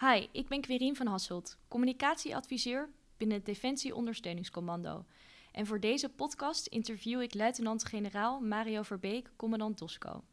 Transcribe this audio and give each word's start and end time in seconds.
Hi, 0.00 0.28
ik 0.32 0.48
ben 0.48 0.60
Querien 0.60 0.96
van 0.96 1.06
Hasselt, 1.06 1.58
communicatieadviseur 1.68 2.88
binnen 3.16 3.36
het 3.36 3.46
Defensie 3.46 3.94
Ondersteuningscommando. 3.94 5.04
En 5.52 5.66
voor 5.66 5.80
deze 5.80 6.08
podcast 6.08 6.66
interview 6.66 7.20
ik 7.22 7.34
luitenant-generaal 7.34 8.40
Mario 8.40 8.82
Verbeek, 8.82 9.30
commandant 9.36 9.76
Tosco. 9.76 10.24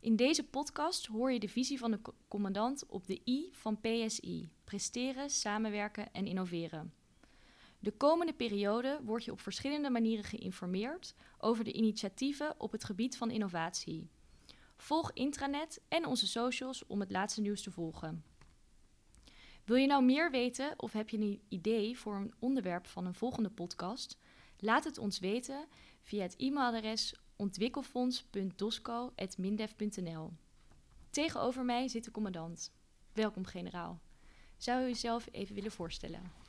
In 0.00 0.16
deze 0.16 0.44
podcast 0.44 1.06
hoor 1.06 1.32
je 1.32 1.40
de 1.40 1.48
visie 1.48 1.78
van 1.78 1.90
de 1.90 2.00
commandant 2.28 2.86
op 2.86 3.06
de 3.06 3.20
I 3.26 3.48
van 3.52 3.80
PSI: 3.80 4.48
presteren, 4.64 5.30
samenwerken 5.30 6.12
en 6.12 6.26
innoveren. 6.26 6.92
De 7.78 7.92
komende 7.92 8.32
periode 8.32 9.00
word 9.02 9.24
je 9.24 9.32
op 9.32 9.40
verschillende 9.40 9.90
manieren 9.90 10.24
geïnformeerd 10.24 11.14
over 11.38 11.64
de 11.64 11.72
initiatieven 11.72 12.54
op 12.58 12.72
het 12.72 12.84
gebied 12.84 13.16
van 13.16 13.30
innovatie. 13.30 14.08
Volg 14.76 15.12
intranet 15.12 15.80
en 15.88 16.06
onze 16.06 16.26
socials 16.26 16.86
om 16.86 17.00
het 17.00 17.10
laatste 17.10 17.40
nieuws 17.40 17.62
te 17.62 17.70
volgen. 17.70 18.24
Wil 19.64 19.76
je 19.76 19.86
nou 19.86 20.04
meer 20.04 20.30
weten 20.30 20.74
of 20.76 20.92
heb 20.92 21.08
je 21.08 21.18
een 21.18 21.42
idee 21.48 21.98
voor 21.98 22.16
een 22.16 22.34
onderwerp 22.38 22.86
van 22.86 23.06
een 23.06 23.14
volgende 23.14 23.50
podcast? 23.50 24.18
Laat 24.58 24.84
het 24.84 24.98
ons 24.98 25.18
weten 25.18 25.66
via 26.02 26.22
het 26.22 26.36
e-mailadres 26.36 27.14
ontwikkelfonds.dosco.mindef.nl. 27.36 30.32
Tegenover 31.10 31.64
mij 31.64 31.88
zit 31.88 32.04
de 32.04 32.10
commandant. 32.10 32.72
Welkom, 33.12 33.44
generaal. 33.44 34.00
Zou 34.56 34.84
u 34.84 34.88
uzelf 34.88 35.28
even 35.30 35.54
willen 35.54 35.72
voorstellen? 35.72 36.43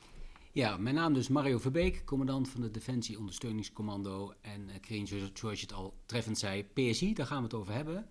Ja, 0.56 0.76
mijn 0.76 0.94
naam 0.94 1.14
is 1.14 1.28
Mario 1.28 1.58
Verbeek, 1.58 2.02
commandant 2.04 2.48
van 2.48 2.62
het 2.62 2.74
Defensie 2.74 3.18
Ondersteuningscommando. 3.18 4.32
En 4.40 4.68
uh, 4.90 5.06
zoals 5.34 5.60
je 5.60 5.66
het 5.66 5.72
al 5.72 5.94
treffend 6.06 6.38
zei, 6.38 6.64
PSI, 6.64 7.14
daar 7.14 7.26
gaan 7.26 7.38
we 7.38 7.44
het 7.44 7.54
over 7.54 7.72
hebben. 7.72 8.08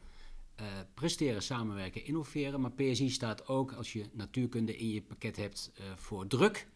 Uh, 0.62 0.66
presteren, 0.94 1.42
samenwerken, 1.42 2.06
innoveren. 2.06 2.62
Maar 2.62 2.72
PSI 2.72 3.10
staat 3.10 3.48
ook, 3.48 3.72
als 3.72 3.94
je 3.94 4.06
natuurkunde 4.12 4.78
in 4.78 4.90
je 4.90 5.02
pakket 5.02 5.36
hebt, 5.36 5.72
uh, 5.80 5.86
voor 5.96 6.28
druk. 6.28 6.68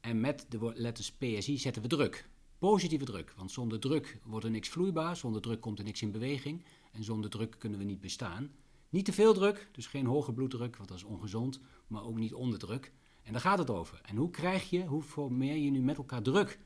En 0.00 0.20
met 0.20 0.46
de 0.48 0.72
letters 0.74 1.12
PSI 1.12 1.58
zetten 1.58 1.82
we 1.82 1.88
druk. 1.88 2.28
Positieve 2.58 3.04
druk, 3.04 3.34
want 3.36 3.50
zonder 3.50 3.80
druk 3.80 4.18
wordt 4.24 4.44
er 4.44 4.50
niks 4.50 4.68
vloeibaar, 4.68 5.16
zonder 5.16 5.40
druk 5.42 5.60
komt 5.60 5.78
er 5.78 5.84
niks 5.84 6.02
in 6.02 6.12
beweging 6.12 6.64
en 6.92 7.04
zonder 7.04 7.30
druk 7.30 7.54
kunnen 7.58 7.78
we 7.78 7.84
niet 7.84 8.00
bestaan. 8.00 8.52
Niet 8.88 9.04
te 9.04 9.12
veel 9.12 9.34
druk, 9.34 9.68
dus 9.72 9.86
geen 9.86 10.06
hoge 10.06 10.32
bloeddruk, 10.32 10.76
want 10.76 10.88
dat 10.88 10.98
is 10.98 11.04
ongezond, 11.04 11.60
maar 11.86 12.04
ook 12.04 12.18
niet 12.18 12.34
onderdruk. 12.34 12.92
En 13.24 13.32
daar 13.32 13.40
gaat 13.40 13.58
het 13.58 13.70
over. 13.70 14.00
En 14.04 14.16
hoe 14.16 14.30
krijg 14.30 14.70
je, 14.70 14.84
hoe 14.84 15.02
formeer 15.02 15.56
je 15.56 15.70
nu 15.70 15.82
met 15.82 15.96
elkaar 15.96 16.22
druk? 16.22 16.58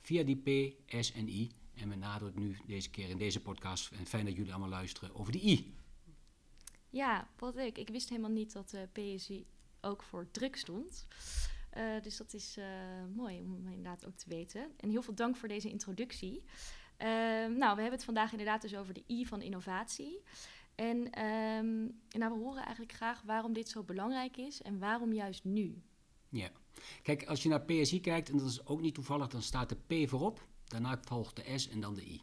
Via 0.00 0.22
die 0.22 0.36
P, 0.36 0.74
S 1.02 1.12
en 1.12 1.28
I. 1.28 1.50
En 1.74 1.88
met 1.88 1.98
nadruk 1.98 2.34
nu 2.34 2.56
deze 2.66 2.90
keer 2.90 3.08
in 3.08 3.18
deze 3.18 3.40
podcast, 3.40 3.92
en 3.92 4.06
fijn 4.06 4.24
dat 4.24 4.36
jullie 4.36 4.50
allemaal 4.50 4.68
luisteren, 4.68 5.14
over 5.14 5.32
die 5.32 5.42
I. 5.42 5.74
Ja, 6.90 7.28
wat 7.38 7.56
ik. 7.56 7.78
Ik 7.78 7.88
wist 7.88 8.08
helemaal 8.08 8.30
niet 8.30 8.52
dat 8.52 8.74
uh, 8.74 8.80
PSI 8.92 9.46
ook 9.80 10.02
voor 10.02 10.30
druk 10.30 10.56
stond. 10.56 11.06
Uh, 11.76 12.02
dus 12.02 12.16
dat 12.16 12.34
is 12.34 12.58
uh, 12.58 12.64
mooi 13.14 13.40
om 13.40 13.68
inderdaad 13.68 14.06
ook 14.06 14.16
te 14.16 14.28
weten. 14.28 14.70
En 14.76 14.90
heel 14.90 15.02
veel 15.02 15.14
dank 15.14 15.36
voor 15.36 15.48
deze 15.48 15.70
introductie. 15.70 16.42
Uh, 16.98 17.06
nou, 17.46 17.74
we 17.74 17.80
hebben 17.80 17.90
het 17.90 18.04
vandaag 18.04 18.30
inderdaad 18.30 18.62
dus 18.62 18.76
over 18.76 18.94
de 18.94 19.04
I 19.06 19.26
van 19.26 19.42
innovatie. 19.42 20.22
En 20.74 20.96
um, 21.24 22.00
nou, 22.08 22.32
we 22.32 22.38
horen 22.38 22.62
eigenlijk 22.62 22.92
graag 22.92 23.22
waarom 23.22 23.52
dit 23.52 23.68
zo 23.68 23.82
belangrijk 23.82 24.36
is 24.36 24.62
en 24.62 24.78
waarom 24.78 25.12
juist 25.12 25.44
nu. 25.44 25.82
Ja, 26.34 26.50
kijk, 27.02 27.26
als 27.26 27.42
je 27.42 27.48
naar 27.48 27.64
PSI 27.64 28.00
kijkt, 28.00 28.28
en 28.30 28.38
dat 28.38 28.48
is 28.48 28.66
ook 28.66 28.80
niet 28.80 28.94
toevallig, 28.94 29.28
dan 29.28 29.42
staat 29.42 29.68
de 29.68 30.04
P 30.04 30.08
voorop, 30.08 30.46
daarna 30.64 31.00
volgt 31.04 31.36
de 31.36 31.58
S 31.58 31.68
en 31.68 31.80
dan 31.80 31.94
de 31.94 32.06
I. 32.06 32.20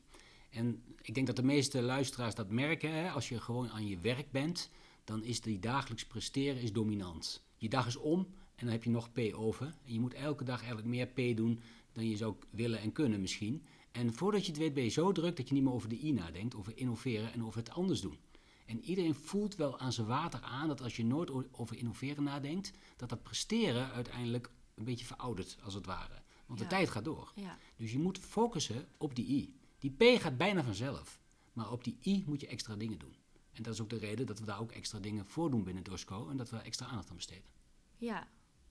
En 0.50 0.84
ik 1.02 1.14
denk 1.14 1.28
dat 1.28 1.36
de 1.36 1.44
meeste 1.44 1.82
luisteraars 1.82 2.36
dat 2.36 2.50
merken. 2.50 2.94
Hè? 2.94 3.10
Als 3.10 3.30
je 3.30 3.40
gewoon 3.40 3.70
aan 3.70 3.88
je 3.88 3.98
werk 3.98 4.32
bent, 4.32 4.70
dan 5.04 5.24
is 5.24 5.42
die 5.42 5.60
dagelijks 5.60 6.06
presteren 6.06 6.62
is 6.62 6.74
dominant. 6.74 7.44
Je 7.58 7.70
dag 7.70 7.88
is 7.88 7.96
om 7.96 8.20
en 8.56 8.66
dan 8.66 8.70
heb 8.70 8.84
je 8.84 8.90
nog 8.90 9.12
P 9.12 9.20
over. 9.34 9.66
En 9.86 9.94
je 9.94 10.00
moet 10.00 10.14
elke 10.14 10.44
dag 10.44 10.60
eigenlijk 10.60 10.88
meer 10.88 11.08
P 11.08 11.38
doen 11.38 11.62
dan 11.92 12.10
je 12.10 12.18
zou 12.18 12.36
willen 12.50 12.80
en 12.80 12.92
kunnen 12.92 13.22
misschien. 13.22 13.64
En 13.92 14.14
voordat 14.14 14.46
je 14.46 14.52
het 14.52 14.62
weet 14.62 14.74
ben 14.74 14.84
je 14.84 14.90
zo 14.90 15.12
druk 15.12 15.38
dat 15.38 15.48
je 15.48 15.54
niet 15.54 15.64
meer 15.64 15.74
over 15.74 15.90
de 15.90 16.00
I 16.06 16.12
nadenkt, 16.12 16.56
over 16.56 16.78
innoveren 16.78 17.34
en 17.34 17.44
over 17.44 17.60
het 17.60 17.70
anders 17.70 18.02
doen. 18.02 18.18
En 18.66 18.84
iedereen 18.84 19.16
voelt 19.16 19.56
wel 19.56 19.80
aan 19.80 19.94
zijn 19.94 20.08
water 20.08 20.42
aan 20.42 20.68
dat 20.68 20.82
als 20.82 20.96
je 20.96 21.06
nooit 21.06 21.32
over 21.52 21.78
innoveren 21.78 22.24
nadenkt, 22.24 22.72
dat 22.96 23.10
dat 23.10 23.24
presteren 23.24 23.92
uiteindelijk 23.92 24.50
een 24.76 24.84
beetje 24.84 25.06
veroudert, 25.06 25.58
als 25.64 25.74
het 25.74 25.86
ware. 25.86 26.22
Want 26.46 26.60
de 26.60 26.68
tijd 26.68 26.90
gaat 26.90 27.04
door. 27.04 27.32
Ja. 27.36 27.58
Dus 27.76 27.92
je 27.92 28.00
moet 28.00 28.18
focussen 28.18 28.88
op 28.98 29.16
die 29.16 29.28
I. 29.28 29.56
Die 29.80 29.92
P 29.92 30.22
gaat 30.22 30.38
bijna 30.38 30.64
vanzelf. 30.64 31.20
Maar 31.54 31.72
op 31.72 31.84
die 31.84 31.98
I 32.04 32.24
moet 32.28 32.42
je 32.42 32.48
extra 32.48 32.76
dingen 32.76 33.00
doen. 33.00 33.16
En 33.52 33.64
dat 33.64 33.74
is 33.74 33.82
ook 33.82 33.90
de 33.90 33.98
reden 33.98 34.26
dat 34.26 34.40
we 34.40 34.46
daar 34.46 34.60
ook 34.60 34.72
extra 34.72 35.00
dingen 35.00 35.26
voor 35.26 35.52
doen 35.52 35.64
binnen 35.64 35.84
DOSCO 35.84 36.30
en 36.30 36.38
dat 36.38 36.50
we 36.50 36.58
extra 36.58 36.86
aandacht 36.86 37.10
aan 37.10 37.16
besteden. 37.16 37.50
Ja, 37.98 38.28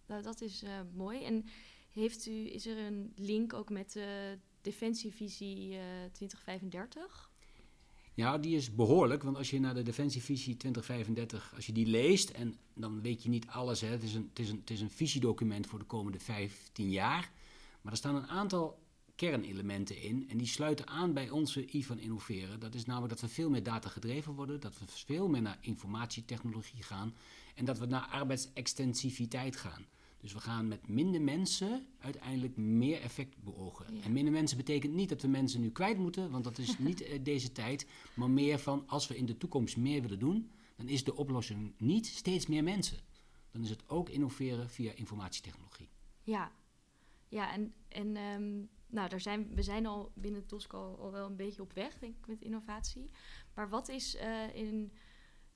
nou, 0.06 0.22
dat 0.22 0.40
is 0.40 0.62
uh, 0.62 0.80
mooi. 0.94 1.24
En 1.24 1.44
heeft 1.90 2.26
u, 2.26 2.52
is 2.52 2.66
er 2.66 2.78
een 2.78 3.12
link 3.16 3.52
ook 3.52 3.70
met 3.70 3.92
de 3.92 4.38
Defensievisie 4.60 5.72
uh, 5.72 5.80
2035? 6.12 7.29
Ja, 8.14 8.38
die 8.38 8.56
is 8.56 8.74
behoorlijk, 8.74 9.22
want 9.22 9.36
als 9.36 9.50
je 9.50 9.60
naar 9.60 9.74
de 9.74 9.82
Defensievisie 9.82 10.56
2035, 10.56 11.52
als 11.54 11.66
je 11.66 11.72
die 11.72 11.86
leest, 11.86 12.30
en 12.30 12.54
dan 12.74 13.00
weet 13.00 13.22
je 13.22 13.28
niet 13.28 13.46
alles, 13.46 13.80
hè. 13.80 13.88
Het, 13.88 14.02
is 14.02 14.14
een, 14.14 14.26
het, 14.28 14.38
is 14.38 14.50
een, 14.50 14.58
het 14.60 14.70
is 14.70 14.80
een 14.80 14.90
visiedocument 14.90 15.66
voor 15.66 15.78
de 15.78 15.84
komende 15.84 16.18
15 16.18 16.90
jaar, 16.90 17.30
maar 17.80 17.92
er 17.92 17.98
staan 17.98 18.14
een 18.14 18.26
aantal 18.26 18.78
kernelementen 19.20 20.02
in 20.02 20.26
en 20.28 20.38
die 20.38 20.46
sluiten 20.46 20.86
aan 20.86 21.12
bij 21.12 21.30
onze 21.30 21.76
I 21.76 21.84
van 21.84 21.98
innoveren. 21.98 22.60
Dat 22.60 22.74
is 22.74 22.84
namelijk 22.84 23.12
dat 23.12 23.20
we 23.20 23.34
veel 23.34 23.50
meer 23.50 23.62
data 23.62 23.88
gedreven 23.88 24.32
worden, 24.32 24.60
dat 24.60 24.78
we 24.78 24.84
veel 24.86 25.28
meer 25.28 25.42
naar 25.42 25.58
informatietechnologie 25.60 26.82
gaan 26.82 27.14
en 27.54 27.64
dat 27.64 27.78
we 27.78 27.86
naar 27.86 28.06
arbeidsextensiviteit 28.06 29.56
gaan. 29.56 29.86
Dus 30.20 30.32
we 30.32 30.40
gaan 30.40 30.68
met 30.68 30.88
minder 30.88 31.22
mensen 31.22 31.86
uiteindelijk 31.98 32.56
meer 32.56 33.00
effect 33.00 33.42
beogen. 33.42 33.86
En 34.02 34.12
minder 34.12 34.32
mensen 34.32 34.56
betekent 34.56 34.94
niet 34.94 35.08
dat 35.08 35.22
we 35.22 35.28
mensen 35.28 35.60
nu 35.60 35.70
kwijt 35.70 35.98
moeten, 35.98 36.30
want 36.30 36.44
dat 36.44 36.58
is 36.58 36.78
niet 36.88 37.02
eh, 37.02 37.18
deze 37.22 37.52
tijd. 37.52 37.86
Maar 38.14 38.30
meer 38.30 38.58
van 38.58 38.88
als 38.88 39.08
we 39.08 39.16
in 39.16 39.26
de 39.26 39.36
toekomst 39.36 39.76
meer 39.76 40.02
willen 40.02 40.18
doen, 40.18 40.50
dan 40.76 40.88
is 40.88 41.04
de 41.04 41.16
oplossing 41.16 41.74
niet 41.78 42.06
steeds 42.06 42.46
meer 42.46 42.62
mensen. 42.62 42.98
Dan 43.50 43.62
is 43.62 43.70
het 43.70 43.88
ook 43.88 44.08
innoveren 44.08 44.70
via 44.70 44.92
informatietechnologie. 44.92 45.88
Ja, 46.22 46.52
ja 47.28 47.52
en, 47.52 47.74
en 47.88 48.16
um, 48.16 48.68
nou, 48.86 49.08
daar 49.08 49.20
zijn, 49.20 49.54
we 49.54 49.62
zijn 49.62 49.86
al 49.86 50.12
binnen 50.14 50.46
Tosco 50.46 50.96
al 50.96 51.12
wel 51.12 51.26
een 51.26 51.36
beetje 51.36 51.62
op 51.62 51.72
weg, 51.72 51.98
denk 51.98 52.16
ik, 52.16 52.26
met 52.26 52.40
innovatie. 52.40 53.10
Maar 53.54 53.68
wat 53.68 53.88
is 53.88 54.14
uh, 54.14 54.54
in, 54.54 54.92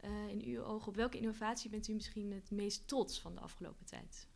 uh, 0.05 0.29
in 0.29 0.43
uw 0.45 0.63
ogen, 0.63 0.89
op 0.89 0.97
welke 0.97 1.19
innovatie 1.19 1.71
bent 1.71 1.89
u 1.89 1.95
misschien 1.95 2.33
het 2.33 2.51
meest 2.51 2.89
trots 2.89 3.21
van 3.21 3.35
de 3.35 3.41
afgelopen 3.41 3.87
tijd? 3.87 4.29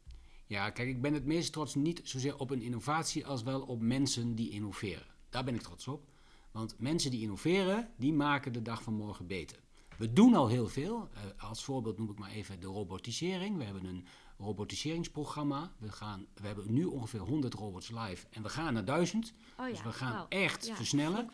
Ja, 0.48 0.70
kijk, 0.70 0.88
ik 0.88 1.00
ben 1.00 1.14
het 1.14 1.25
meest 1.25 1.53
trots 1.53 1.75
niet 1.75 2.00
zozeer 2.04 2.38
op 2.38 2.50
een 2.50 2.62
innovatie 2.62 3.26
als 3.26 3.42
wel 3.42 3.60
op 3.60 3.81
mensen 3.81 4.34
die 4.34 4.50
innoveren. 4.50 5.06
Daar 5.28 5.44
ben 5.44 5.54
ik 5.54 5.60
trots 5.60 5.88
op. 5.88 6.09
Want 6.50 6.75
mensen 6.78 7.10
die 7.10 7.20
innoveren, 7.20 7.88
die 7.97 8.12
maken 8.12 8.53
de 8.53 8.62
dag 8.62 8.82
van 8.82 8.94
morgen 8.94 9.26
beter. 9.26 9.59
We 9.98 10.12
doen 10.12 10.34
al 10.34 10.48
heel 10.48 10.69
veel. 10.69 11.09
Uh, 11.14 11.48
als 11.48 11.64
voorbeeld 11.64 11.98
noem 11.98 12.10
ik 12.10 12.19
maar 12.19 12.31
even 12.31 12.60
de 12.60 12.66
robotisering. 12.66 13.56
We 13.56 13.64
hebben 13.64 13.84
een 13.84 14.06
robotiseringsprogramma. 14.38 15.72
We, 15.78 15.92
gaan, 15.92 16.26
we 16.34 16.47
hebben 16.47 16.72
nu 16.72 16.84
ongeveer 16.84 17.20
100 17.20 17.54
robots 17.54 17.91
live 17.91 18.26
en 18.30 18.42
we 18.42 18.48
gaan 18.48 18.72
naar 18.72 18.84
1000. 18.84 19.32
Oh 19.59 19.66
ja, 19.66 19.72
dus 19.72 19.82
we 19.82 19.92
gaan 19.92 20.26
echt 20.28 20.66
ja, 20.66 20.76
versnellen. 20.76 21.30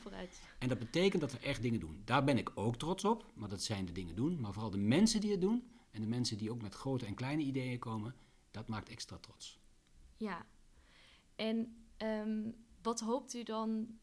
En 0.58 0.68
dat 0.68 0.78
betekent 0.78 1.20
dat 1.20 1.32
we 1.32 1.38
echt 1.38 1.62
dingen 1.62 1.80
doen. 1.80 2.02
Daar 2.04 2.24
ben 2.24 2.38
ik 2.38 2.50
ook 2.54 2.76
trots 2.76 3.04
op, 3.04 3.24
maar 3.34 3.48
dat 3.48 3.62
zijn 3.62 3.86
de 3.86 3.92
dingen 3.92 4.14
doen. 4.14 4.40
Maar 4.40 4.52
vooral 4.52 4.70
de 4.70 4.78
mensen 4.78 5.20
die 5.20 5.30
het 5.30 5.40
doen 5.40 5.62
en 5.90 6.00
de 6.00 6.06
mensen 6.06 6.38
die 6.38 6.50
ook 6.50 6.62
met 6.62 6.74
grote 6.74 7.06
en 7.06 7.14
kleine 7.14 7.42
ideeën 7.42 7.78
komen, 7.78 8.14
dat 8.54 8.68
maakt 8.68 8.88
extra 8.88 9.18
trots. 9.18 9.58
Ja, 10.16 10.46
en 11.36 11.86
um, 11.98 12.54
wat 12.82 13.00
hoopt 13.00 13.34
u 13.34 13.42
dan 13.42 13.98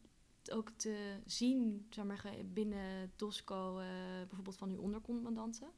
ook 0.50 0.70
te 0.76 1.20
zien 1.26 1.86
zeg 1.90 2.04
maar, 2.04 2.34
binnen 2.52 3.12
DOSCO, 3.16 3.80
uh, 3.80 3.86
bijvoorbeeld 4.18 4.56
van 4.56 4.70
uw 4.70 4.80
ondercommandanten? 4.80 5.70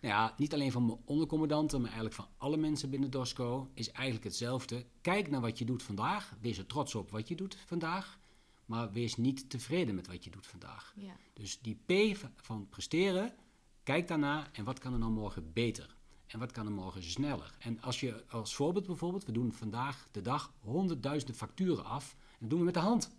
Nou 0.00 0.14
ja, 0.14 0.34
niet 0.36 0.54
alleen 0.54 0.72
van 0.72 0.86
mijn 0.86 0.98
ondercommandanten, 1.04 1.78
maar 1.78 1.90
eigenlijk 1.90 2.16
van 2.16 2.28
alle 2.36 2.56
mensen 2.56 2.90
binnen 2.90 3.10
DOSCO 3.10 3.70
is 3.74 3.90
eigenlijk 3.90 4.24
hetzelfde. 4.24 4.86
Kijk 5.00 5.30
naar 5.30 5.40
wat 5.40 5.58
je 5.58 5.64
doet 5.64 5.82
vandaag, 5.82 6.36
wees 6.40 6.58
er 6.58 6.66
trots 6.66 6.94
op 6.94 7.10
wat 7.10 7.28
je 7.28 7.34
doet 7.34 7.56
vandaag, 7.56 8.18
maar 8.64 8.92
wees 8.92 9.16
niet 9.16 9.50
tevreden 9.50 9.94
met 9.94 10.06
wat 10.06 10.24
je 10.24 10.30
doet 10.30 10.46
vandaag. 10.46 10.94
Ja. 10.96 11.16
Dus 11.32 11.60
die 11.60 11.80
P 11.86 12.18
van 12.36 12.68
presteren, 12.68 13.34
kijk 13.82 14.08
daarna 14.08 14.52
en 14.52 14.64
wat 14.64 14.78
kan 14.78 14.92
er 14.92 14.98
nou 14.98 15.12
morgen 15.12 15.52
beter? 15.52 15.96
En 16.32 16.38
wat 16.38 16.52
kan 16.52 16.66
er 16.66 16.72
morgen 16.72 17.02
sneller? 17.02 17.54
En 17.58 17.80
als 17.80 18.00
je 18.00 18.24
als 18.28 18.54
voorbeeld 18.54 18.86
bijvoorbeeld, 18.86 19.24
we 19.24 19.32
doen 19.32 19.52
vandaag 19.52 20.08
de 20.10 20.20
dag 20.20 20.52
honderdduizenden 20.60 21.36
facturen 21.36 21.84
af. 21.84 22.16
En 22.20 22.36
dat 22.38 22.50
doen 22.50 22.58
we 22.58 22.64
met 22.64 22.74
de 22.74 22.80
hand. 22.80 23.10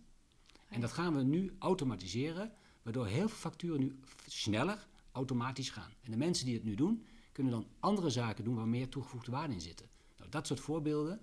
En 0.69 0.81
dat 0.81 0.92
gaan 0.92 1.15
we 1.15 1.24
nu 1.24 1.56
automatiseren, 1.60 2.51
waardoor 2.81 3.07
heel 3.07 3.27
veel 3.27 3.38
facturen 3.38 3.80
nu 3.80 4.00
sneller 4.27 4.88
automatisch 5.12 5.69
gaan. 5.69 5.92
En 6.01 6.12
de 6.12 6.18
mensen 6.18 6.45
die 6.45 6.54
het 6.54 6.63
nu 6.63 6.75
doen, 6.75 7.06
kunnen 7.31 7.51
dan 7.51 7.68
andere 7.80 8.10
zaken 8.10 8.44
doen 8.44 8.56
waar 8.56 8.68
meer 8.68 8.89
toegevoegde 8.89 9.31
waarde 9.31 9.54
in 9.54 9.62
zitten. 9.62 9.88
Nou, 10.18 10.30
dat 10.30 10.48
soort 10.48 10.59
voorbeelden. 10.59 11.21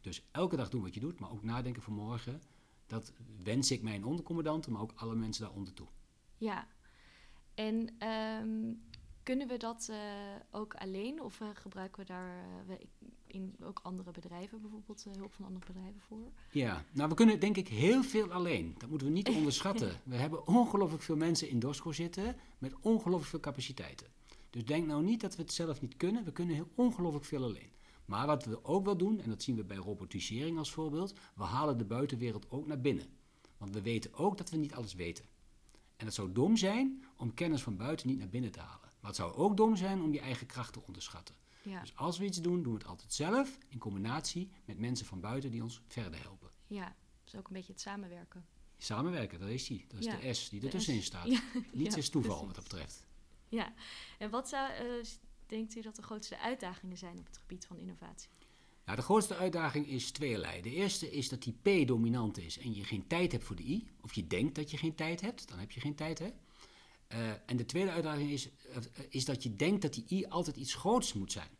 Dus 0.00 0.22
elke 0.30 0.56
dag 0.56 0.68
doen 0.68 0.82
wat 0.82 0.94
je 0.94 1.00
doet, 1.00 1.18
maar 1.18 1.30
ook 1.30 1.42
nadenken 1.42 1.82
voor 1.82 1.92
morgen. 1.94 2.42
Dat 2.86 3.12
wens 3.42 3.70
ik 3.70 3.82
mijn 3.82 4.04
ondercommandanten, 4.04 4.72
maar 4.72 4.82
ook 4.82 4.92
alle 4.96 5.14
mensen 5.14 5.42
daaronder 5.44 5.74
toe. 5.74 5.86
Ja, 6.36 6.68
en 7.54 8.06
um, 8.08 8.82
kunnen 9.28 9.48
we 9.48 9.56
dat 9.56 9.88
eh, 9.90 9.98
ook 10.50 10.74
alleen 10.74 11.22
of 11.22 11.40
eh, 11.40 11.48
gebruiken 11.54 12.00
we 12.00 12.06
daar 12.06 12.44
eh, 12.68 12.76
in 13.26 13.56
ook 13.62 13.80
andere 13.82 14.10
bedrijven 14.10 14.60
bijvoorbeeld 14.60 15.04
hulp 15.16 15.32
van 15.32 15.44
andere 15.44 15.66
bedrijven 15.66 16.00
voor? 16.00 16.32
Ja, 16.50 16.84
nou 16.92 17.08
we 17.08 17.14
kunnen 17.14 17.40
denk 17.40 17.56
ik 17.56 17.68
heel 17.68 18.02
veel 18.02 18.32
alleen. 18.32 18.74
Dat 18.78 18.88
moeten 18.88 19.06
we 19.06 19.12
niet 19.12 19.28
onderschatten. 19.38 20.00
we 20.04 20.16
hebben 20.16 20.46
ongelooflijk 20.46 21.02
veel 21.02 21.16
mensen 21.16 21.48
in 21.48 21.58
DOSCO 21.58 21.92
zitten 21.92 22.36
met 22.58 22.74
ongelooflijk 22.80 23.30
veel 23.30 23.40
capaciteiten. 23.40 24.06
Dus 24.50 24.64
denk 24.64 24.86
nou 24.86 25.02
niet 25.02 25.20
dat 25.20 25.36
we 25.36 25.42
het 25.42 25.52
zelf 25.52 25.80
niet 25.80 25.96
kunnen. 25.96 26.24
We 26.24 26.32
kunnen 26.32 26.54
heel 26.54 26.70
ongelooflijk 26.74 27.24
veel 27.24 27.42
alleen. 27.42 27.70
Maar 28.04 28.26
wat 28.26 28.44
we 28.44 28.64
ook 28.64 28.84
wel 28.84 28.96
doen, 28.96 29.20
en 29.20 29.28
dat 29.28 29.42
zien 29.42 29.56
we 29.56 29.64
bij 29.64 29.76
robotisering 29.76 30.58
als 30.58 30.72
voorbeeld, 30.72 31.14
we 31.34 31.44
halen 31.44 31.78
de 31.78 31.84
buitenwereld 31.84 32.50
ook 32.50 32.66
naar 32.66 32.80
binnen. 32.80 33.06
Want 33.58 33.74
we 33.74 33.82
weten 33.82 34.14
ook 34.14 34.38
dat 34.38 34.50
we 34.50 34.56
niet 34.56 34.74
alles 34.74 34.94
weten. 34.94 35.24
En 35.96 36.06
het 36.06 36.14
zou 36.14 36.32
dom 36.32 36.56
zijn 36.56 37.04
om 37.16 37.34
kennis 37.34 37.62
van 37.62 37.76
buiten 37.76 38.08
niet 38.08 38.18
naar 38.18 38.28
binnen 38.28 38.52
te 38.52 38.60
halen. 38.60 38.87
Maar 39.00 39.10
het 39.10 39.16
zou 39.16 39.34
ook 39.34 39.56
dom 39.56 39.76
zijn 39.76 40.02
om 40.02 40.12
je 40.12 40.20
eigen 40.20 40.46
kracht 40.46 40.72
te 40.72 40.82
onderschatten. 40.86 41.34
Ja. 41.62 41.80
Dus 41.80 41.96
als 41.96 42.18
we 42.18 42.24
iets 42.24 42.40
doen, 42.40 42.62
doen 42.62 42.72
we 42.72 42.78
het 42.78 42.88
altijd 42.88 43.12
zelf 43.12 43.58
in 43.68 43.78
combinatie 43.78 44.50
met 44.64 44.78
mensen 44.78 45.06
van 45.06 45.20
buiten 45.20 45.50
die 45.50 45.62
ons 45.62 45.82
verder 45.86 46.22
helpen. 46.22 46.50
Ja, 46.66 46.84
dat 46.84 47.32
is 47.32 47.34
ook 47.34 47.46
een 47.46 47.52
beetje 47.52 47.72
het 47.72 47.80
samenwerken. 47.80 48.46
Samenwerken, 48.76 49.40
dat 49.40 49.48
is 49.48 49.66
die. 49.66 49.84
Dat 49.88 50.00
is 50.00 50.06
de 50.06 50.34
S 50.34 50.48
die 50.48 50.62
er 50.62 50.70
tussenin 50.70 51.02
staat. 51.02 51.26
Ja. 51.26 51.40
Niets 51.72 51.96
is 51.96 52.10
toeval 52.10 52.46
wat 52.46 52.54
dat 52.54 52.64
betreft. 52.64 53.06
Ja, 53.48 53.72
en 54.18 54.30
wat 54.30 54.48
zou, 54.48 54.70
uh, 54.70 55.04
denkt 55.46 55.76
u 55.76 55.80
dat 55.80 55.96
de 55.96 56.02
grootste 56.02 56.38
uitdagingen 56.38 56.96
zijn 56.96 57.18
op 57.18 57.26
het 57.26 57.38
gebied 57.38 57.66
van 57.66 57.78
innovatie? 57.78 58.28
Nou, 58.84 58.96
de 59.00 59.04
grootste 59.04 59.36
uitdaging 59.36 59.86
is 59.86 60.10
tweeërlei. 60.10 60.62
De 60.62 60.70
eerste 60.70 61.10
is 61.10 61.28
dat 61.28 61.42
die 61.42 61.58
P 61.62 61.86
dominant 61.86 62.38
is 62.38 62.58
en 62.58 62.74
je 62.74 62.84
geen 62.84 63.06
tijd 63.06 63.32
hebt 63.32 63.44
voor 63.44 63.56
de 63.56 63.62
I. 63.62 63.88
Of 64.00 64.12
je 64.12 64.26
denkt 64.26 64.54
dat 64.54 64.70
je 64.70 64.76
geen 64.76 64.94
tijd 64.94 65.20
hebt, 65.20 65.48
dan 65.48 65.58
heb 65.58 65.70
je 65.70 65.80
geen 65.80 65.94
tijd, 65.94 66.18
hè? 66.18 66.32
Uh, 67.12 67.30
en 67.46 67.56
de 67.56 67.66
tweede 67.66 67.90
uitdaging 67.90 68.30
is, 68.30 68.48
uh, 68.48 68.76
is 69.08 69.24
dat 69.24 69.42
je 69.42 69.56
denkt 69.56 69.82
dat 69.82 69.94
die 69.94 70.04
I 70.08 70.26
altijd 70.26 70.56
iets 70.56 70.74
groots 70.74 71.12
moet 71.12 71.32
zijn. 71.32 71.50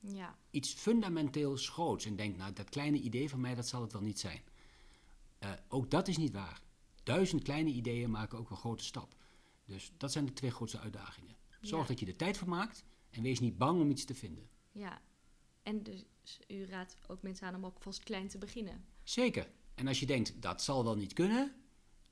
Ja. 0.00 0.38
Iets 0.50 0.72
fundamenteel 0.72 1.56
groots. 1.56 2.04
En 2.04 2.16
denkt, 2.16 2.38
nou, 2.38 2.52
dat 2.52 2.68
kleine 2.68 2.98
idee 2.98 3.28
van 3.28 3.40
mij, 3.40 3.54
dat 3.54 3.68
zal 3.68 3.82
het 3.82 3.92
wel 3.92 4.02
niet 4.02 4.20
zijn. 4.20 4.42
Uh, 5.42 5.52
ook 5.68 5.90
dat 5.90 6.08
is 6.08 6.16
niet 6.16 6.32
waar. 6.32 6.62
Duizend 7.02 7.42
kleine 7.42 7.70
ideeën 7.70 8.10
maken 8.10 8.38
ook 8.38 8.50
een 8.50 8.56
grote 8.56 8.84
stap. 8.84 9.14
Dus 9.64 9.92
dat 9.96 10.12
zijn 10.12 10.26
de 10.26 10.32
twee 10.32 10.50
grootste 10.50 10.78
uitdagingen. 10.78 11.36
Zorg 11.60 11.86
dat 11.86 12.00
je 12.00 12.06
er 12.06 12.16
tijd 12.16 12.36
voor 12.36 12.48
maakt 12.48 12.84
en 13.10 13.22
wees 13.22 13.40
niet 13.40 13.58
bang 13.58 13.80
om 13.80 13.90
iets 13.90 14.04
te 14.04 14.14
vinden. 14.14 14.48
Ja, 14.72 15.00
en 15.62 15.82
dus 15.82 16.04
u 16.48 16.64
raadt 16.64 16.96
ook 17.08 17.22
mensen 17.22 17.46
aan 17.46 17.54
om 17.54 17.66
ook 17.66 17.80
vast 17.80 18.02
klein 18.02 18.28
te 18.28 18.38
beginnen. 18.38 18.84
Zeker. 19.02 19.50
En 19.74 19.86
als 19.86 20.00
je 20.00 20.06
denkt, 20.06 20.42
dat 20.42 20.62
zal 20.62 20.84
wel 20.84 20.96
niet 20.96 21.12
kunnen, 21.12 21.54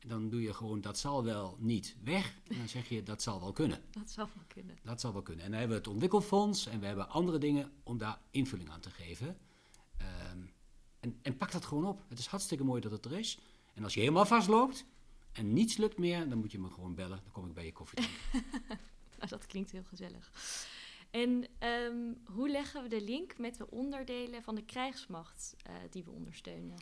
dan 0.06 0.28
doe 0.28 0.42
je 0.42 0.54
gewoon, 0.54 0.80
dat 0.80 0.98
zal 0.98 1.24
wel 1.24 1.56
niet 1.60 1.96
weg. 2.04 2.34
En 2.48 2.58
dan 2.58 2.68
zeg 2.68 2.88
je, 2.88 3.02
dat 3.02 3.22
zal 3.22 3.40
wel 3.40 3.52
kunnen. 3.52 3.82
Dat 3.90 4.10
zal 4.10 4.28
wel 4.34 4.44
kunnen. 4.46 4.78
Dat 4.82 5.00
zal 5.00 5.12
wel 5.12 5.22
kunnen. 5.22 5.44
En 5.44 5.50
dan 5.50 5.58
hebben 5.58 5.76
we 5.76 5.82
het 5.82 5.92
ontwikkelfonds 5.92 6.66
en 6.66 6.80
we 6.80 6.86
hebben 6.86 7.08
andere 7.08 7.38
dingen 7.38 7.72
om 7.82 7.98
daar 7.98 8.20
invulling 8.30 8.70
aan 8.70 8.80
te 8.80 8.90
geven. 8.90 9.38
Ehm, 9.96 10.38
en, 11.00 11.18
en 11.22 11.36
pak 11.36 11.52
dat 11.52 11.64
gewoon 11.64 11.84
op. 11.84 12.04
Het 12.08 12.18
is 12.18 12.26
hartstikke 12.26 12.64
mooi 12.64 12.80
dat 12.80 12.92
het 12.92 13.04
er 13.04 13.18
is. 13.18 13.38
En 13.74 13.84
als 13.84 13.94
je 13.94 14.00
helemaal 14.00 14.26
vastloopt 14.26 14.84
en 15.32 15.52
niets 15.52 15.76
lukt 15.76 15.98
meer, 15.98 16.28
dan 16.28 16.38
moet 16.38 16.52
je 16.52 16.58
me 16.58 16.70
gewoon 16.70 16.94
bellen. 16.94 17.20
Dan 17.22 17.32
kom 17.32 17.46
ik 17.46 17.54
bij 17.54 17.64
je 17.64 17.72
koffie 17.72 17.98
nou, 19.18 19.28
dat 19.28 19.46
klinkt 19.46 19.70
heel 19.70 19.84
gezellig. 19.84 20.32
En 21.10 21.46
ehm, 21.58 22.14
hoe 22.24 22.50
leggen 22.50 22.82
we 22.82 22.88
de 22.88 23.02
link 23.02 23.38
met 23.38 23.56
de 23.56 23.70
onderdelen 23.70 24.42
van 24.42 24.54
de 24.54 24.64
krijgsmacht 24.64 25.56
uh, 25.66 25.74
die 25.90 26.04
we 26.04 26.10
ondersteunen? 26.10 26.76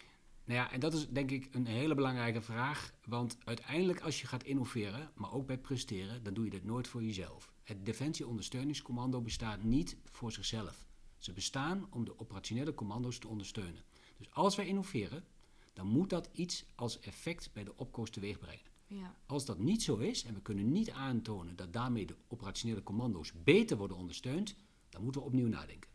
Nou 0.47 0.59
ja, 0.59 0.73
en 0.73 0.81
dat 0.81 0.95
is 0.95 1.09
denk 1.09 1.31
ik 1.31 1.55
een 1.55 1.67
hele 1.67 1.95
belangrijke 1.95 2.43
vraag. 2.43 2.93
Want 3.05 3.37
uiteindelijk 3.45 4.01
als 4.01 4.21
je 4.21 4.27
gaat 4.27 4.45
innoveren, 4.45 5.11
maar 5.15 5.33
ook 5.33 5.47
bij 5.47 5.59
presteren, 5.59 6.23
dan 6.23 6.35
doe 6.35 6.45
je 6.45 6.51
dat 6.51 6.65
nooit 6.65 6.89
voor 6.89 7.03
jezelf. 7.03 7.53
Het 7.63 7.87
Defensie 7.87 8.27
Ondersteuningscommando 8.27 9.21
bestaat 9.21 9.63
niet 9.63 9.97
voor 10.05 10.33
zichzelf. 10.33 10.87
Ze 11.19 11.33
bestaan 11.33 11.87
om 11.91 12.05
de 12.05 12.19
operationele 12.19 12.75
commando's 12.75 13.19
te 13.19 13.29
ondersteunen. 13.29 13.85
Dus 14.17 14.31
als 14.31 14.57
wij 14.57 14.67
innoveren, 14.67 15.25
dan 15.73 15.87
moet 15.87 16.11
dat 16.11 16.29
iets 16.33 16.65
als 16.75 17.01
effect 17.01 17.51
bij 17.53 17.65
de 17.65 17.77
opkomst 17.77 18.13
teweeg 18.13 18.39
brengen. 18.39 18.65
Ja. 18.87 19.15
Als 19.27 19.45
dat 19.45 19.59
niet 19.59 19.83
zo 19.83 19.97
is 19.97 20.25
en 20.25 20.35
we 20.35 20.41
kunnen 20.41 20.73
niet 20.73 20.91
aantonen 20.91 21.57
dat 21.57 21.73
daarmee 21.73 22.07
de 22.07 22.17
operationele 22.29 22.83
commando's 22.83 23.33
beter 23.43 23.77
worden 23.77 23.97
ondersteund, 23.97 24.57
dan 24.89 25.03
moeten 25.03 25.21
we 25.21 25.27
opnieuw 25.27 25.49
nadenken. 25.49 25.91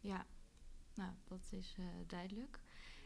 Ja, 0.00 0.26
nou, 0.94 1.12
dat 1.24 1.48
is 1.50 1.74
uh, 1.78 1.86
duidelijk. 2.06 2.60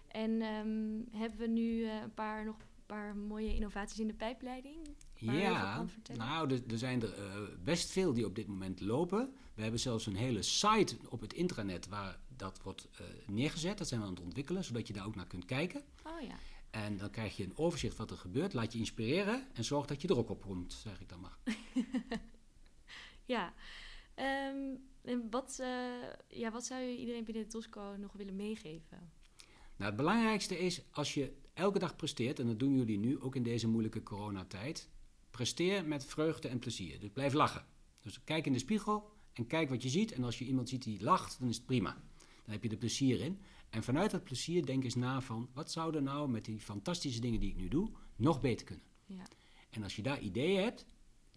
En 0.09 0.43
um, 0.43 1.09
hebben 1.11 1.39
we 1.39 1.47
nu 1.47 1.81
uh, 1.81 2.03
een 2.03 2.15
paar, 2.15 2.45
nog 2.45 2.57
een 2.59 2.87
paar 2.87 3.17
mooie 3.17 3.55
innovaties 3.55 3.99
in 3.99 4.07
de 4.07 4.15
pijpleiding? 4.15 4.77
Ja, 5.15 5.87
nou, 6.17 6.53
er, 6.69 6.79
zijn 6.79 7.03
er 7.03 7.19
uh, 7.19 7.25
best 7.65 7.91
veel 7.91 8.13
die 8.13 8.27
op 8.27 8.35
dit 8.35 8.47
moment 8.47 8.81
lopen. 8.81 9.35
We 9.55 9.63
hebben 9.63 9.81
zelfs 9.81 10.07
een 10.07 10.17
hele 10.17 10.43
site 10.43 10.97
op 11.09 11.21
het 11.21 11.33
intranet 11.33 11.89
waar 11.89 12.19
dat 12.37 12.63
wordt 12.63 12.89
uh, 12.93 13.07
neergezet. 13.27 13.79
Dat 13.79 13.89
zijn 13.89 14.01
we 14.01 14.07
aan 14.07 14.13
het 14.13 14.23
ontwikkelen, 14.23 14.65
zodat 14.65 14.87
je 14.87 14.93
daar 14.93 15.07
ook 15.07 15.15
naar 15.15 15.27
kunt 15.27 15.45
kijken. 15.45 15.83
Oh 16.05 16.21
ja. 16.21 16.35
En 16.71 16.97
dan 16.97 17.11
krijg 17.11 17.37
je 17.37 17.45
een 17.45 17.57
overzicht 17.57 17.97
wat 17.97 18.11
er 18.11 18.17
gebeurt. 18.17 18.53
Laat 18.53 18.73
je 18.73 18.79
inspireren 18.79 19.47
en 19.53 19.65
zorg 19.65 19.87
dat 19.87 20.03
je 20.03 20.09
er 20.09 20.19
ook 20.19 20.31
op 20.31 20.43
komt, 20.43 20.73
zeg 20.73 21.01
ik 21.01 21.09
dan 21.09 21.21
maar. 21.21 21.39
ja. 23.35 23.53
Um, 24.51 24.89
en 25.03 25.31
wat, 25.31 25.59
uh, 25.61 25.69
ja, 26.29 26.51
wat 26.51 26.65
zou 26.65 26.81
je 26.81 26.97
iedereen 26.97 27.25
binnen 27.25 27.43
de 27.43 27.49
Tosco 27.49 27.97
nog 27.99 28.13
willen 28.13 28.37
meegeven? 28.37 29.13
Nou, 29.79 29.91
het 29.91 29.97
belangrijkste 29.97 30.59
is 30.59 30.83
als 30.91 31.15
je 31.15 31.33
elke 31.55 31.79
dag 31.79 31.97
presteert, 31.97 32.39
en 32.39 32.47
dat 32.47 32.59
doen 32.59 32.75
jullie 32.75 32.99
nu 32.99 33.21
ook 33.21 33.37
in 33.37 33.43
deze 33.43 33.69
moeilijke 33.69 34.03
coronatijd, 34.03 34.89
presteer 35.31 35.85
met 35.85 36.05
vreugde 36.05 36.49
en 36.49 36.59
plezier. 36.59 37.01
Dus 37.01 37.11
blijf 37.13 37.33
lachen. 37.33 37.67
Dus 38.03 38.25
kijk 38.25 38.47
in 38.47 38.53
de 38.53 38.59
spiegel 38.59 39.11
en 39.33 39.47
kijk 39.47 39.69
wat 39.69 39.83
je 39.83 39.89
ziet. 39.89 40.13
En 40.13 40.25
als 40.25 40.39
je 40.39 40.45
iemand 40.45 40.69
ziet 40.69 40.83
die 40.83 41.03
lacht, 41.03 41.39
dan 41.39 41.49
is 41.49 41.57
het 41.57 41.67
prima. 41.67 42.03
Dan 42.19 42.53
heb 42.53 42.63
je 42.63 42.69
er 42.69 42.77
plezier 42.77 43.21
in. 43.21 43.41
En 43.71 43.83
vanuit 43.83 44.11
dat 44.11 44.25
plezier 44.25 44.67
denk 44.67 44.85
eens 44.85 44.95
na 44.95 45.21
van, 45.21 45.49
wat 45.55 45.71
zou 45.71 45.95
er 45.95 46.03
nou 46.03 46.29
met 46.29 46.45
die 46.45 46.61
fantastische 46.61 47.21
dingen 47.21 47.41
die 47.41 47.51
ik 47.51 47.57
nu 47.57 47.69
doe, 47.69 47.91
nog 48.17 48.41
beter 48.41 48.67
kunnen? 48.67 48.85
Ja. 49.07 49.27
En 49.71 49.83
als 49.83 49.97
je 49.97 50.03
daar 50.03 50.21
ideeën 50.21 50.63
hebt, 50.63 50.87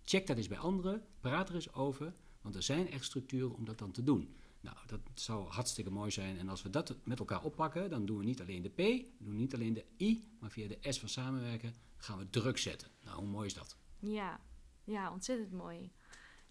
check 0.03 0.27
dat 0.27 0.37
eens 0.37 0.47
bij 0.47 0.57
anderen, 0.57 1.05
praat 1.19 1.49
er 1.49 1.55
eens 1.55 1.73
over, 1.73 2.13
want 2.41 2.55
er 2.55 2.63
zijn 2.63 2.89
echt 2.89 3.05
structuren 3.05 3.55
om 3.55 3.65
dat 3.65 3.77
dan 3.77 3.91
te 3.91 4.03
doen. 4.03 4.35
Nou, 4.61 4.77
dat 4.85 4.99
zou 5.13 5.47
hartstikke 5.47 5.91
mooi 5.91 6.11
zijn. 6.11 6.37
En 6.37 6.49
als 6.49 6.61
we 6.61 6.69
dat 6.69 6.95
met 7.03 7.19
elkaar 7.19 7.43
oppakken, 7.43 7.89
dan 7.89 8.05
doen 8.05 8.17
we 8.17 8.23
niet 8.23 8.41
alleen 8.41 8.61
de 8.61 8.69
P, 8.69 8.77
we 8.77 9.15
doen 9.19 9.35
niet 9.35 9.53
alleen 9.53 9.73
de 9.73 9.85
I, 9.97 10.29
maar 10.39 10.51
via 10.51 10.67
de 10.67 10.77
S 10.81 10.99
van 10.99 11.09
samenwerken 11.09 11.73
gaan 11.97 12.17
we 12.17 12.29
druk 12.29 12.57
zetten. 12.57 12.87
Nou, 13.03 13.17
hoe 13.17 13.27
mooi 13.27 13.45
is 13.45 13.53
dat? 13.53 13.77
Ja, 13.99 14.39
ja 14.83 15.11
ontzettend 15.11 15.51
mooi. 15.51 15.91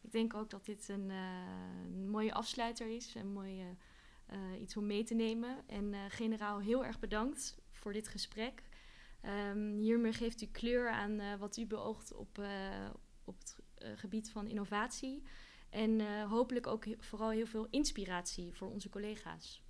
Ik 0.01 0.13
denk 0.13 0.35
ook 0.35 0.51
dat 0.51 0.65
dit 0.65 0.89
een, 0.89 1.11
een 1.11 2.11
mooie 2.11 2.35
afsluiter 2.35 2.95
is, 2.95 3.15
een 3.15 3.33
mooie 3.33 3.77
uh, 4.33 4.61
iets 4.61 4.77
om 4.77 4.87
mee 4.87 5.05
te 5.05 5.15
nemen. 5.15 5.69
En 5.69 5.93
uh, 5.93 6.01
generaal, 6.09 6.61
heel 6.61 6.85
erg 6.85 6.99
bedankt 6.99 7.59
voor 7.71 7.93
dit 7.93 8.09
gesprek. 8.09 8.63
Um, 9.51 9.79
hiermee 9.79 10.13
geeft 10.13 10.43
u 10.43 10.47
kleur 10.47 10.91
aan 10.91 11.39
wat 11.39 11.57
u 11.57 11.67
beoogt 11.67 12.15
op, 12.15 12.41
op 13.25 13.39
het 13.39 13.57
gebied 13.99 14.31
van 14.31 14.49
innovatie. 14.49 15.23
En 15.71 16.23
hopelijk 16.29 16.67
ook 16.67 16.85
vooral 16.99 17.31
heel 17.31 17.47
veel 17.47 17.67
inspiratie 17.71 18.55
voor 18.55 18.71
onze 18.71 18.89
collega's. 18.89 19.63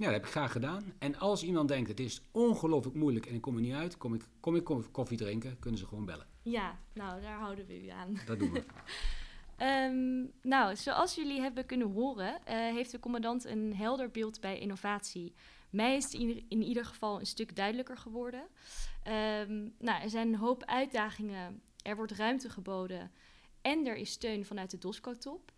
Ja, 0.00 0.06
dat 0.06 0.14
heb 0.14 0.24
ik 0.24 0.30
graag 0.30 0.52
gedaan. 0.52 0.92
En 0.98 1.18
als 1.18 1.42
iemand 1.42 1.68
denkt, 1.68 1.88
het 1.88 2.00
is 2.00 2.22
ongelooflijk 2.30 2.96
moeilijk 2.96 3.26
en 3.26 3.34
ik 3.34 3.40
kom 3.40 3.54
er 3.54 3.60
niet 3.60 3.74
uit, 3.74 3.96
kom 3.96 4.14
ik, 4.14 4.22
kom 4.40 4.56
ik 4.56 4.64
koffie 4.92 5.16
drinken, 5.16 5.58
kunnen 5.58 5.80
ze 5.80 5.86
gewoon 5.86 6.04
bellen. 6.04 6.26
Ja, 6.42 6.78
nou, 6.92 7.20
daar 7.20 7.38
houden 7.38 7.66
we 7.66 7.84
u 7.84 7.88
aan. 7.88 8.16
Dat 8.26 8.38
doen 8.38 8.52
we. 8.52 8.64
Um, 9.64 10.32
nou, 10.52 10.76
zoals 10.76 11.14
jullie 11.14 11.40
hebben 11.40 11.66
kunnen 11.66 11.90
horen, 11.90 12.40
uh, 12.48 12.54
heeft 12.54 12.90
de 12.90 12.98
commandant 12.98 13.44
een 13.44 13.76
helder 13.76 14.10
beeld 14.10 14.40
bij 14.40 14.58
innovatie. 14.58 15.34
Mij 15.70 15.96
is 15.96 16.04
het 16.04 16.12
in, 16.12 16.44
in 16.48 16.62
ieder 16.62 16.84
geval 16.84 17.20
een 17.20 17.26
stuk 17.26 17.56
duidelijker 17.56 17.96
geworden. 17.96 18.42
Um, 19.08 19.74
nou, 19.78 20.02
er 20.02 20.10
zijn 20.10 20.28
een 20.28 20.38
hoop 20.38 20.64
uitdagingen, 20.64 21.62
er 21.82 21.96
wordt 21.96 22.12
ruimte 22.12 22.50
geboden 22.50 23.10
en 23.62 23.86
er 23.86 23.96
is 23.96 24.10
steun 24.10 24.44
vanuit 24.44 24.70
de 24.70 24.78
DOSCO-top. 24.78 25.52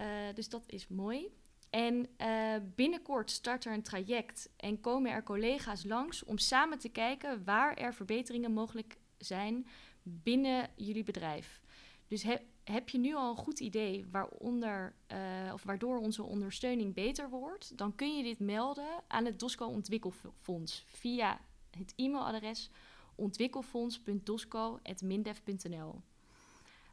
Uh, 0.00 0.06
dus 0.34 0.48
dat 0.48 0.64
is 0.66 0.88
mooi. 0.88 1.28
En 1.70 2.08
uh, 2.18 2.54
binnenkort 2.74 3.30
start 3.30 3.64
er 3.64 3.72
een 3.72 3.82
traject 3.82 4.48
en 4.56 4.80
komen 4.80 5.12
er 5.12 5.22
collega's 5.22 5.84
langs 5.84 6.24
om 6.24 6.38
samen 6.38 6.78
te 6.78 6.88
kijken 6.88 7.44
waar 7.44 7.76
er 7.76 7.94
verbeteringen 7.94 8.52
mogelijk 8.52 8.96
zijn 9.18 9.66
binnen 10.02 10.70
jullie 10.76 11.04
bedrijf. 11.04 11.60
Dus 12.08 12.22
he, 12.22 12.36
heb 12.64 12.88
je 12.88 12.98
nu 12.98 13.14
al 13.14 13.30
een 13.30 13.36
goed 13.36 13.60
idee 13.60 14.06
waaronder, 14.10 14.94
uh, 15.12 15.50
of 15.52 15.62
waardoor 15.62 15.98
onze 15.98 16.22
ondersteuning 16.22 16.94
beter 16.94 17.28
wordt, 17.28 17.78
dan 17.78 17.94
kun 17.94 18.16
je 18.16 18.22
dit 18.22 18.38
melden 18.38 19.02
aan 19.08 19.24
het 19.24 19.38
DOSCO 19.38 19.66
Ontwikkelfonds 19.66 20.84
via 20.86 21.40
het 21.70 21.92
e-mailadres 21.96 22.70
ontwikkelfonds.dosco.mindef.nl. 23.14 26.02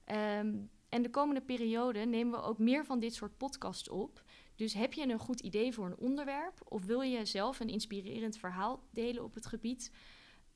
Ehm, 0.09 0.55
en 0.89 1.01
de 1.01 1.09
komende 1.09 1.41
periode 1.41 1.99
nemen 1.99 2.39
we 2.39 2.45
ook 2.45 2.57
meer 2.57 2.85
van 2.85 2.99
dit 2.99 3.13
soort 3.13 3.37
podcasts 3.37 3.89
op. 3.89 4.23
Dus 4.55 4.73
heb 4.73 4.93
je 4.93 5.09
een 5.09 5.19
goed 5.19 5.39
idee 5.39 5.73
voor 5.73 5.85
een 5.85 5.97
onderwerp 5.97 6.61
of 6.63 6.85
wil 6.85 7.01
je 7.01 7.25
zelf 7.25 7.59
een 7.59 7.69
inspirerend 7.69 8.37
verhaal 8.37 8.83
delen 8.91 9.23
op 9.23 9.33
het 9.33 9.45
gebied 9.45 9.91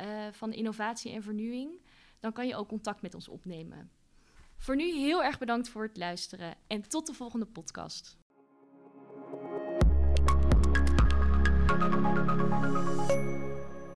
uh, 0.01 0.27
van 0.31 0.53
innovatie 0.53 1.12
en 1.12 1.24
vernieuwing, 1.24 1.81
dan 2.19 2.33
kan 2.33 2.48
je 2.48 2.55
ook 2.55 2.67
contact 2.67 3.01
met 3.01 3.13
ons 3.13 3.27
opnemen. 3.27 3.91
Voor 4.57 4.75
nu 4.75 4.91
heel 4.91 5.24
erg 5.24 5.38
bedankt 5.38 5.69
voor 5.69 5.83
het 5.83 5.98
luisteren 5.98 6.55
en 6.67 6.89
tot 6.89 7.07
de 7.07 7.13
volgende 7.13 7.45
podcast. 7.45 8.17